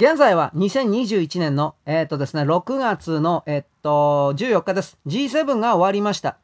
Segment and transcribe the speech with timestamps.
[0.00, 4.96] 現在は2021年の、えっ、とですね、6月の、えっ、と、14日です。
[5.06, 6.38] G7 が終わりました。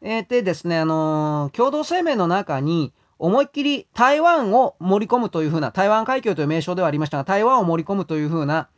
[0.00, 8.68] えー、でですね、あのー、共同声明の中に、思いっきり台湾を盛り込むというふうな、台湾海峡という名称ではありましたが、台湾を盛り込むというふうな、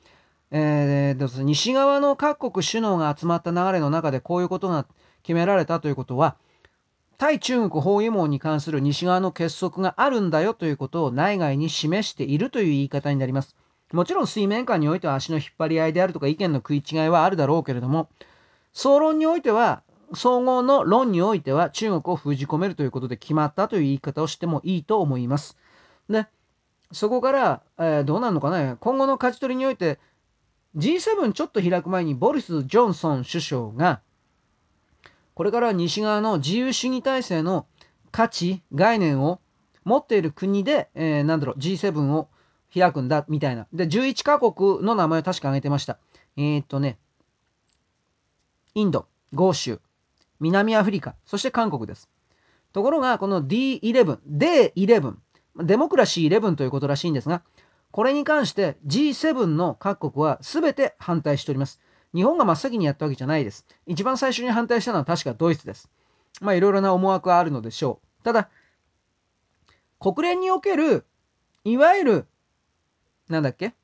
[0.51, 4.87] えー、で、西側の各国首脳が集まった流れの中でこういうことが
[5.23, 6.37] 決められたということは、
[7.19, 13.57] 対中国包囲網に関する西側の結束があるんだよということを内外に示しているという言い方になります。
[13.93, 18.09] もちろん水面下においては足の引っ張り合いであるとか意見の食い違いはあるだろうけれども、
[18.73, 19.83] 総論においては
[20.15, 25.57] 総合の論においては中国を封じ込めるということで決まったという言い方をしてもいいと思います。
[26.09, 26.27] で、
[26.91, 28.77] そこから、えー、どうなるのかな？
[28.77, 29.99] 今後の勝ち取りにおいて
[30.77, 34.01] G7 ちょっと開く前にボリス・ジョンソン首相が
[35.35, 37.67] これから西側の自由主義体制の
[38.11, 39.41] 価値、概念を
[39.85, 42.29] 持っている国で、えー、なんだろう、G7 を
[42.73, 43.67] 開くんだ、みたいな。
[43.73, 45.99] で、11カ国の名前を確か挙げてました。
[46.37, 46.99] えー、っとね、
[48.75, 49.81] インド、豪州、
[50.41, 52.09] 南アフリカ、そして韓国です。
[52.73, 55.15] ところが、この D11、D11、
[55.57, 57.43] デモクラシー11ということらしいんですが、
[57.91, 61.79] これに関して G7 の各国は全て反対しております。
[62.15, 63.67] 日本が真っ先にやったわけじゃないです。
[63.87, 65.91] 一番最初に反対したのは確かドイツです。
[66.41, 68.25] まあいろいろな思惑はあるのでしょう。
[68.25, 68.49] ただ、
[70.01, 71.05] 国連における、
[71.65, 72.27] いわゆる、
[73.29, 73.75] なんだっけ？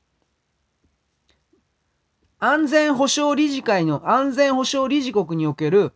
[2.39, 5.93] 安全保障理事会の安全保障理事国における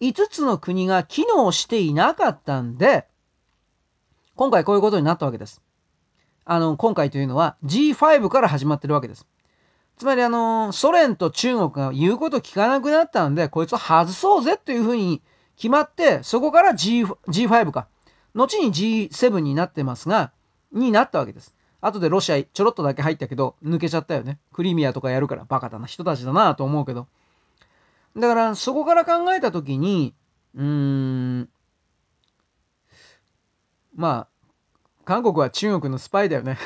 [0.00, 3.06] 5つの国が機能していなかったんで、
[4.36, 5.60] 今回こういうことになったわけです。
[6.44, 9.26] あの、今回というのは G5 から始まってるわけです。
[9.98, 15.20] つまりあの、ソ連と中国が言うこと聞かなくなったんで、こいつを外そうぜっていうふうに
[15.56, 17.88] 決まって、そこから G、G5 か。
[18.34, 20.32] 後に G7 になってますが、
[20.72, 21.52] になったわけです。
[21.80, 24.38] 後でロシアちょろっとだけ入ったけど、抜けちゃったよね。
[24.52, 27.06] クリミアとかやるからバカだな人たちだなと思うけど。
[28.16, 30.14] だから、そこから考えたときに、
[30.54, 31.48] うーん、
[33.94, 34.28] まあ、
[35.04, 36.58] 韓国は中国のスパイだよね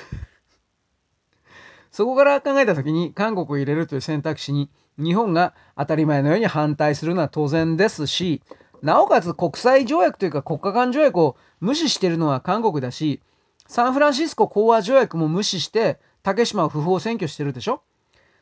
[1.90, 8.42] そこから考えた時に韓国を入れるという選択肢に日本が当たり前のように反対するのは当然ですし、
[8.82, 13.20] なおかつ国際条約というか国家間条約を無視してるのは韓国だし、
[13.66, 17.82] サンフランシスコ講和条約も無視して竹島を不法占拠してるでしょ？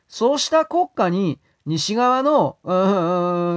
[0.08, 2.72] そうした国家に西側の、う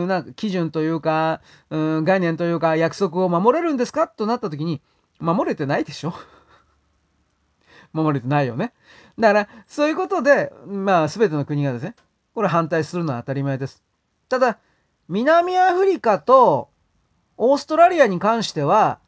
[0.06, 4.08] ん、なんか基準というか、うん、概念というか約束を守れるんですか？
[4.08, 4.81] となった時に、
[5.20, 6.14] 守れてないでしょ？
[7.94, 8.74] 守れてないよね。
[9.18, 11.96] だから、そういうことで、まあ、すべての国がですね、
[12.34, 13.81] これ反対するのは当たり前です。
[14.30, 14.59] ただ、
[15.08, 16.70] 南アフリカと
[17.38, 19.00] オーストラリアに関しては、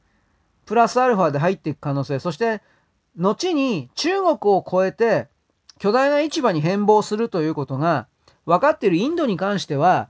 [0.68, 2.62] プラスアルファで入っていく可能性、そして、
[3.16, 5.28] 後に中国を超えて
[5.80, 8.08] 巨大な市場に変貌するということが
[8.46, 10.10] 分かっているインドに関しては、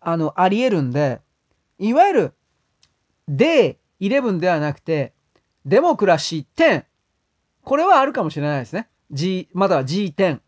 [0.00, 1.20] あの、あり得るんで、
[1.78, 2.32] いわゆる、
[3.28, 5.12] D11 ではなくて、
[5.64, 6.84] デモクラシー10。
[7.64, 8.88] これはあるかもしれないですね。
[9.10, 10.40] G、まだは G10。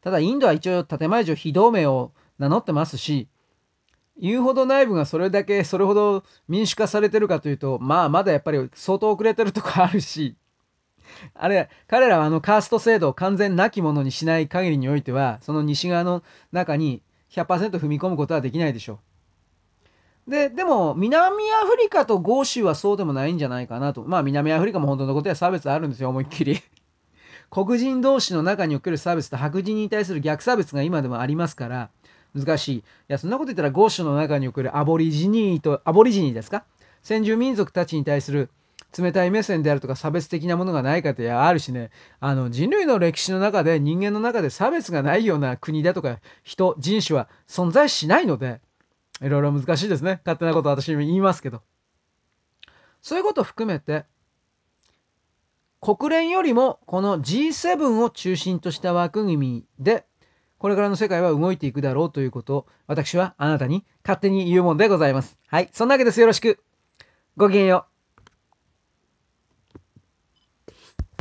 [0.00, 3.28] ただインドは一応建前上非同盟を名乗ってますし、
[4.20, 10.36] 言うほど内部がそれだけ、それほど民主化されてるかというと、まあまだやっぱり相当遅れてるとこあるし、
[11.34, 16.22] あれ、彼らはあのカースト制度を完全なきものにしない限りにおいては、その西側の
[16.52, 19.00] 中に100%踏み込むことはできないでしょ
[20.26, 20.30] う。
[20.30, 24.04] で、でも、南アフリカと豪州はそうでもないんじゃないかなと。
[24.04, 26.62] まあ、南アフリカも本当のことは差別あるんですよ、思いっきり
[27.50, 31.90] 黒人同士の中における差別と白人に対する逆差別が今でもありますから、
[32.34, 32.76] 難しい。
[32.76, 36.64] いや、そんなこと言ったら、ゴーシュの中におけるアボリジニーと、アボリジニーですか？
[37.02, 38.50] 先住民族たちに対する
[38.98, 41.90] 冷たい目線であるとか差別的なものがないかってあるしね、
[42.20, 48.60] あの人類の歴史の中で人間の中で差別がないような国だとか人、人種は存在しないので、
[49.20, 50.20] いろいろ難しいですね。
[50.24, 51.62] 勝手なこと私も言いますけど。
[53.02, 54.06] そういうことを含めて、
[55.82, 60.06] 国連よりもこの G7 を中心とした枠組みで
[60.64, 65.36] これからの世界は動いていくだろうということを私はあなたに勝手に言うもんでございます。
[65.46, 65.68] はい。
[65.74, 66.22] そんなわけです。
[66.22, 66.58] よろしく。
[67.36, 67.93] ごきげんよう。